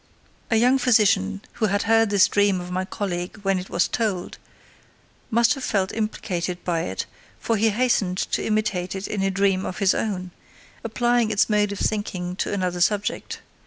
A 0.49 0.55
young 0.55 0.79
physician, 0.79 1.41
who 1.51 1.67
had 1.67 1.83
heard 1.83 2.09
this 2.09 2.27
dream 2.27 2.59
of 2.59 2.71
my 2.71 2.85
colleague 2.85 3.37
when 3.43 3.59
it 3.59 3.69
was 3.69 3.87
told, 3.87 4.39
must 5.29 5.53
have 5.53 5.63
felt 5.63 5.93
implicated 5.93 6.63
by 6.63 6.85
it, 6.85 7.05
for 7.39 7.55
he 7.55 7.69
hastened 7.69 8.17
to 8.17 8.43
imitate 8.43 8.95
it 8.95 9.07
in 9.07 9.21
a 9.21 9.29
dream 9.29 9.63
of 9.63 9.77
his 9.77 9.93
own, 9.93 10.31
applying 10.83 11.29
its 11.29 11.51
mode 11.51 11.71
of 11.71 11.77
thinking 11.77 12.35
to 12.37 12.51
another 12.51 12.81
subject. 12.81 13.41